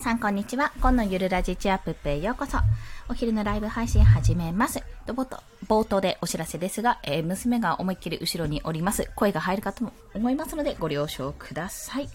[0.00, 0.72] さん、こんにちは。
[0.80, 2.56] 今のゆるラジチアップペへようこそ。
[3.10, 4.82] お昼のライブ配信始めます。
[5.06, 9.10] 冒頭冒頭でお知らせですが、えー、娘が思いっきり後ろにおります。
[9.14, 12.08] 声が入るかと思いますので、ご了承ください。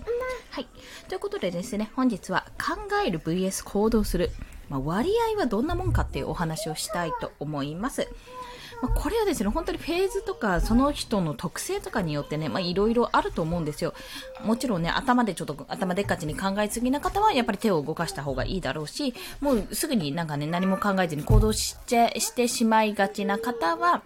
[0.50, 0.68] はい。
[1.08, 2.76] ということでですね、本日は考
[3.06, 4.32] える VS 行動する。
[4.68, 8.08] まあ、割合はどんなもんかっていうお話をしたいと思います。
[8.82, 13.94] まあ、これはですね、本当にフェーズとか、その人の特性とかによってね、まあ、いろいろあると思うんですよ。
[14.44, 24.04] もちろんね、頭でちょっと、頭でっかちに考えすぎな方は、やっぱり手を動かした方がいいだろうし、もうすぐになんかね、何も考えずに行動しちゃ、してしまいがちな方は、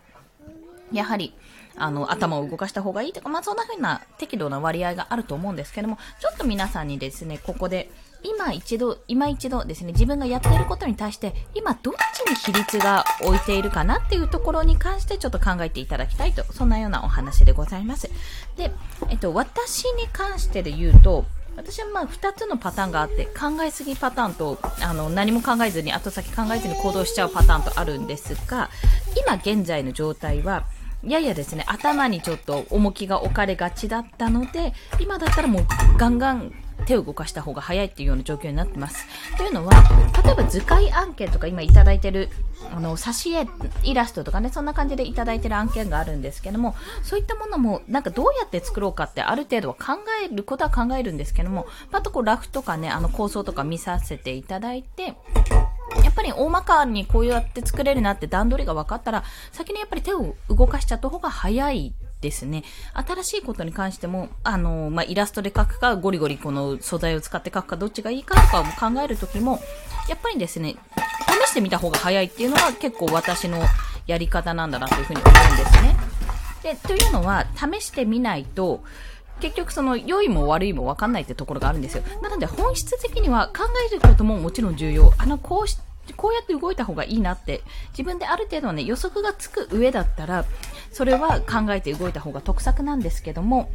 [0.91, 1.33] やはり、
[1.75, 7.89] あの、頭を動かした方がいいとか、まあ、そんな風な適度な割合があると思うんですけども、ちょっと皆さんにですね、ここで、
[8.23, 18.09] 今一度、今一度ですね、自分がやっていることに対して、今どっちに比率が置いているかなっていうところに関してちょっと考えていただきたいと、そんなようなお話でございます。
[18.57, 18.71] で、
[19.09, 28.69] えっと、私に関してで言うと、私はまあ2つのパターンがあって考えすぎパターンとあの何も考えずに後先考えずに行動しちゃうパターンとあるんですが
[29.22, 30.63] 今現在の状態は
[31.03, 35.66] ややですね頭にちょっと重きが置かれがちだったので今だったらもう
[35.97, 36.53] ガンガン
[36.85, 39.05] 手を動かした方が早いっていうような状況になってます。
[39.38, 39.72] というのは、
[40.23, 42.30] 例えば図解案件とか今いただいてる、
[42.72, 43.47] あの、挿絵、
[43.83, 55.16] イラストとかね、そんな感じでいただいてる案件があるんですけども、そういったものも、なんかどうやって作ろうかってある程度は考えることは考えるんですけども、パッとこうラフとかね、あの構想とか見させていただいて、
[56.03, 62.64] やっぱり大まかにこうやって作れるなって段取りが分かったら、先にやっぱり手を動かしちゃった方が早いですね。
[62.94, 69.62] 新しいことに関しても、あの、まあ、イラストで描くか、ゴリゴリこの素材を使って描くか、どっちがいいかとかを考えるときも、
[70.08, 70.75] やっぱりですね、
[71.45, 73.62] 試してみた方が早いっていうのが結構私の
[74.08, 75.95] やり方なんだなというふうに思うんですね。
[76.64, 78.84] で、というのは、試してみないと、
[79.40, 82.03] 結局その良いも悪いも分かんないってところがあるんですよ。
[82.22, 85.14] なので本質的には考えることももちろん重要。
[85.17, 85.78] あの、こうし
[86.16, 90.45] こうやって動いた方がいいなって、自分である程度ね、予測がつく上だったら、
[90.91, 93.69] それは考えて動いた方が得策なんですけども、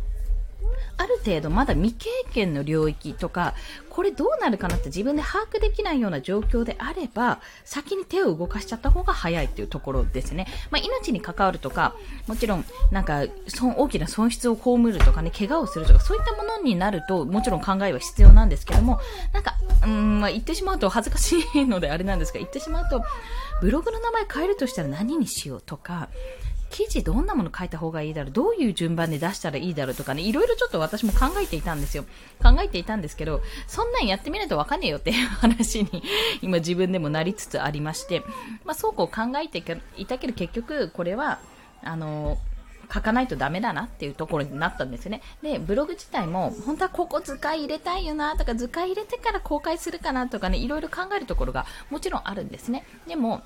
[0.97, 3.55] ある程度まだ未経験の領域とか、
[3.91, 10.47] これどうなるかなって自分で把握できないような状況であれば、先に手を動かしちゃった方が早いっていうところですね。
[10.71, 11.95] まあ、命に関わるとか、
[12.27, 13.25] もちろん、なんか、
[13.77, 19.01] 大きな損失を被るとかね、怪我をするとか、そういったものになると、もちろん考えは必要なんですけども、
[19.33, 19.55] なんか、
[19.85, 23.05] うん、まあ、言ってしまうと恥ずかしいのであれなんですが、言ってしまうと、
[23.61, 26.09] ブログの名前変えるとしたら何にしようとか、
[26.75, 32.05] 記事どんなもの書いた方がいいだろうどういう順番で出したらいいだろうとかね、いろいろちょっと私も考えていたんですよ。
[32.43, 36.03] 考えていたんですけど、そんなんやってみないとわかんねえよっていう話に
[36.43, 38.25] 今自分でもなりつつありまして、
[38.65, 39.59] まあそうこう考えて
[39.97, 41.39] いたけど結局これは、
[41.85, 42.39] あの
[42.93, 45.23] 書かないとダメだなっていうところになったんですね。
[45.43, 52.85] で、ブログ自体も、本当はここ図解入れたいよなとか、図解入れてから公開するかなとかね、いろいろ考えるところがもちろんあるんですね。
[53.07, 53.43] でも、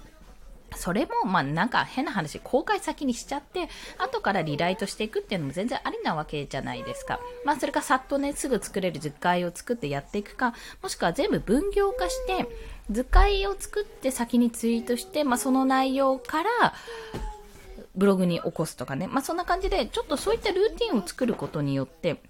[0.77, 3.69] それも、まあなんか変な話、公開先にしちゃって、
[3.99, 7.21] 後からリライトしていくっていうのも全然ありなわけじゃないですか。
[7.45, 12.47] まあそれかさっとね、すぐ作れる図解を作ってやっていくか、もしくは全部分業化して、
[12.91, 16.75] 図解を作って先にツイートして、まあその内容から、
[17.95, 19.09] ブログに起こすとかね。
[19.09, 22.21] まあそんな感じで、ちょっとそういったルーティンを作ることによって、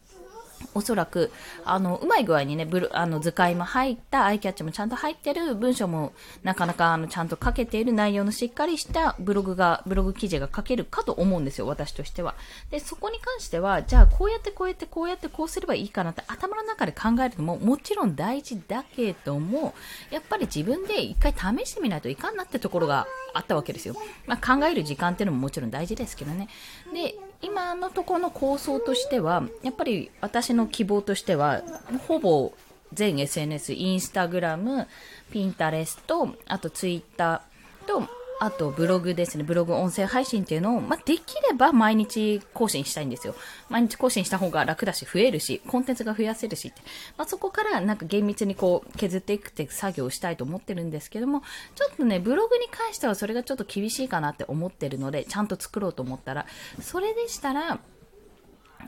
[0.75, 1.31] おそらく、
[1.65, 12.35] あの、うまい具合にね、ブル、あの、図解も入った、アイキャッチもちゃんと入ってる、文章もなかなか、あの、ちゃんと書けている内容のしっかりしたブログが、ブログ記事が書けるかと思うんですよ、私としては。
[12.71, 19.75] で、そこに関しては、じゃあ、こうやってこうやってこうやってこうすればいいかなって頭の中で考えるのも、もちろん大事だけども、
[20.11, 23.95] やっぱり自分で一回試してみないといかんなってところがあったわけですよ。
[24.27, 26.49] まあ、考える時間っていうのももちろん大事ですけどね。
[26.93, 31.62] で、今のところの構想としては、やっぱり私の希望としては、
[32.06, 32.53] ほぼ
[32.93, 34.87] 全 SNS、インスタグラム、
[35.31, 38.09] ピンタレスト、あとツイッターと、
[38.41, 43.34] あとブログですね、ブログ音声配信っていうのを、まあ、できれば毎日更新したいんですよ。
[43.69, 46.81] 毎日更新した方が楽だし、増えるし、コンテンツが増やせるしって。
[47.16, 51.42] まあ、そこからなんか厳密にこう削っていくって作業をしたいと思ってるんですけども、
[51.74, 56.47] ちょっとね、ブログに関してはそれがちょっと厳しいかなって思ってるので、ちゃんと作ろうと思ったら、
[56.80, 57.80] それでしたら、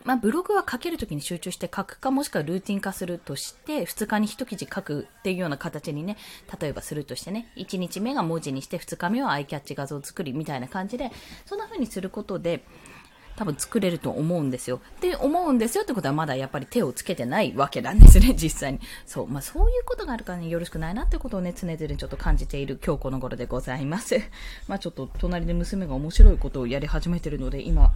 [0.04, 6.16] まあ、ブログは書けるときに集中して書くか、もしくはルーティン化するとして、2日に1記事書くっていうような形にね、
[6.60, 11.10] 例えばするとしてね、1日目が文字にして、2日目はアイキャッチ画像作りみたいな感じで、
[11.44, 12.64] そんな風にすることで、
[13.40, 14.82] 多分作れると思うんですよ。
[14.98, 18.80] って思うんですよってことはまだやっぱり手をつけてないわけなんですね、 実際に。
[19.06, 19.28] そう。
[19.28, 24.20] まあそういうことがあるからね、よろしくないなってことをね、常々ちょっと感じている今日この頃でございます。
[24.68, 27.94] まあちょっと隣で娘が面白いことをやり始めてるので、今、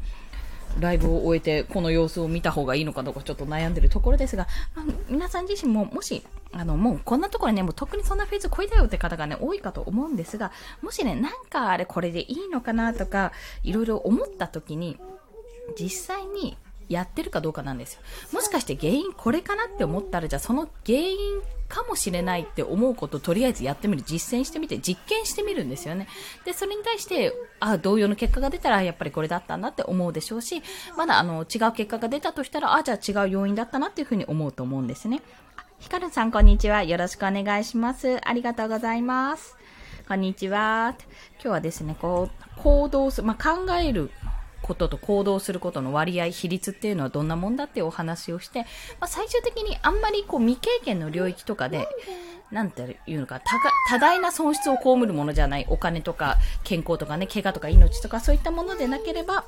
[0.81, 6.23] ライブを終えてこの様子を見た方がいいのかどうかちょっと悩んでるところですが、まあ、皆さん自身ももし、
[6.53, 10.53] あの、もうこんなところね、もう特にそんなフェーズ超えたよって方がね、多いかと思うんですが、
[10.83, 13.33] もしね、なんかあれこれでいいのかなとか、
[13.63, 14.99] いろいろ思った時に、
[15.79, 16.57] 実際に
[16.89, 18.01] やってるかどうかなんですよ。
[18.33, 21.17] もしかして原因これかなって思ったら、じゃあその原因
[21.69, 26.07] かもしれないって思うことをとりあえずやってみる、実践してみて、実験してみるんですよね。
[26.45, 30.63] で、それに対して、あ、同様の結果が出たら、やっぱりこれだったんだって思うでしょうし、
[30.97, 35.23] まだあの、違う結果が出たとしたら、あ、じゃあ違う要因だったなっていうふうに思うと思うんですね。
[35.79, 36.83] ひかるさん、こんにちは。
[36.83, 38.19] よろしくお願いします。
[38.27, 39.57] ありがとうございます。
[40.07, 40.95] こんにちは。
[41.35, 44.11] 今日はですね、こう、行動する、まあ、考える
[44.65, 48.67] ことと行動することの割合、比率っていうのはどんなもんだっていうお話をして、ま
[49.01, 51.87] あ、最終的にあんまりこう未経験の領域とかで、
[52.51, 53.43] なんていうのか、
[53.91, 59.45] 多大な損失を被るものじゃない、お金とか健康とかね、怪我とか命とかそういったものでなければ、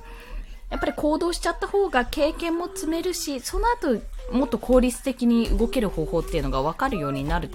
[0.68, 4.02] やっぱり行動しちゃった方が経験も積めるし、その後
[4.32, 7.48] もっと効率的に動ける方法っていうのが分かるようになる。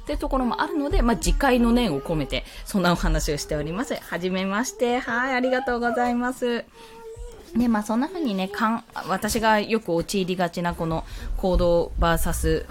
[0.00, 3.94] ってところもあるので、まあ、次回の念を込めて、そんなお話をしております。
[3.94, 4.98] はじめまして。
[4.98, 6.64] はい、ありがとうございます。
[7.56, 11.04] で、まあそんな風にね、かん、私がよく陥りがちなこの
[11.36, 12.66] 行動バーサス、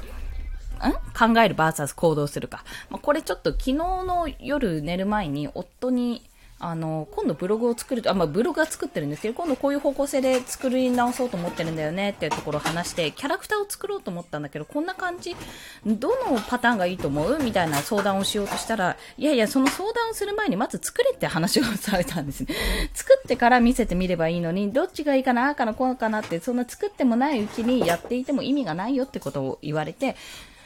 [0.80, 1.34] ん？
[1.34, 2.64] 考えるバーサス行動するか。
[2.90, 6.24] まあ、これちょっと昨日の夜寝る前に夫に
[6.61, 15.38] あの、今度ブログを作ると、あ、まあ、ブログは作ってるんですけど、今度こういう方向性で作り直そうと思ってるんだよねっていうところを話して、キャラクターを作ろうと思ったんだけど、こんな感じ、
[15.85, 17.39] どのパターンがいいと思う？
[17.41, 22.53] みたいな相談をしようとしたら、いやいや、その相談をする前にまず作れって話をされたんですね。
[22.94, 30.17] 作ってから見せてみればいいのに、どっちがいいかな、あかな、こうかなって、そんな作ってもないうちにやっていても意味がないよってことを言われて、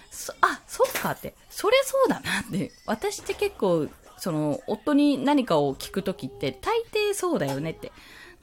[0.09, 3.87] そあ、そっかって、それそうだなって、私って結構
[4.23, 7.91] その、夫に何かを聞くときって、大抵そうだよねって。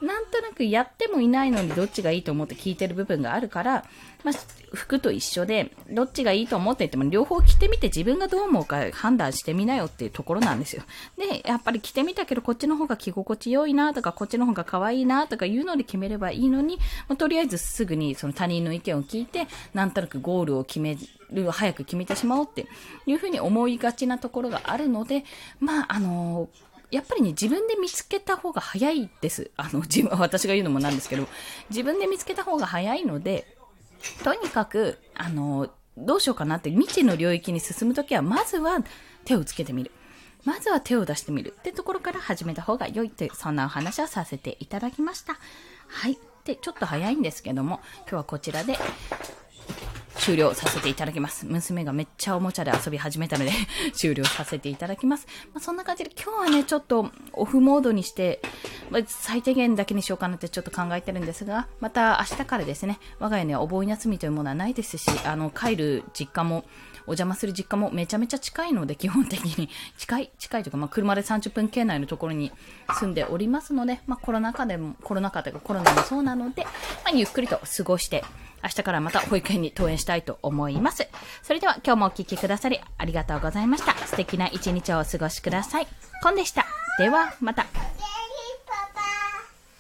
[0.01, 3.85] なんとなくやってもいないのにどっちがいいと思って聞いてる部分があるから、
[4.25, 4.35] まあ、
[4.75, 10.83] 服と一緒で、どっちがいいと思って言っても両方着てみて自分がどう思うか判断してみなよっていうところなんですよ。
[11.19, 20.97] で、やっぱり着てみたけどこっちの方が着心地良いなとか、こっちの方が可愛いなとかいうので決めればいいのに、まあ、とりあえずすぐにその他人の意見を聞いて、なんとなくゴールを決め
[21.31, 22.67] る、早く決めてしまおうって
[23.07, 25.25] いうふうに思いがちなところがあるので、
[25.59, 29.51] まあ、あのーやっぱりね、自分で見つけた方が早いです。
[29.57, 31.29] あの、 自分、私が言うのもなんですけど、
[31.71, 33.57] 自分で見つけた方が早いので、
[34.25, 38.79] とにかく、あの、どうしようかなって未知の領域に進むときは、まずは
[39.25, 39.93] 手をつけてみる。
[40.45, 45.37] まずは手を出してみるってところから始めた方が良いという、そんなお話をさせていただきました。
[45.87, 46.19] はい。
[46.45, 48.79] で、ちょっと早いんですけども、今日はこちらで、
[50.21, 51.47] 終了させていただきます。
[51.47, 53.53] 娘がめっちゃおもちゃで遊び始めたので
[53.97, 55.27] 終了させていただきます。
[55.55, 58.43] まあ、そんな感じで今日はね、ちょっとオフモードにして、
[58.91, 66.65] まあ、最低限だけにしようかなってちょっと考えてるんですが、また明日からですね、我が家にはお盆休みというものはないですし、あの、帰る実家も、
[67.07, 72.53] お邪魔する実家もめちゃめちゃ近いので、基本的に近い、近いというか、まあ、車で30分圏内のところに
[72.99, 76.71] 住んでおりますので、まあ、コロナ禍でも、コロナ禍というかコロナもそうなので、ま
[77.07, 78.23] あ、ゆっくりと過ごして
[78.63, 81.09] 明日からまた保育園に登園したいと思います。
[81.43, 83.95] それでは今日もお聴きくださりありがとうございました。
[84.07, 85.87] 素敵な一日をお過ごしください。
[86.23, 86.67] コンでした。
[86.99, 87.67] ではまた。